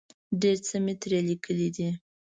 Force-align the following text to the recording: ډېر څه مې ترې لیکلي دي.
ډېر 0.41 0.57
څه 0.67 0.75
مې 0.83 0.93
ترې 1.01 1.19
لیکلي 1.29 1.67
دي. 1.75 1.89